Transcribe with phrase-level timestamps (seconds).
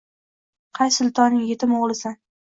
[0.79, 2.17] Qay sultonning yetim oʼgʼlisan?